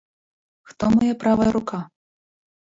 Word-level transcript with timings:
Хто 0.69 0.85
мая 0.95 1.13
правая 1.25 1.47
рука? 1.57 1.79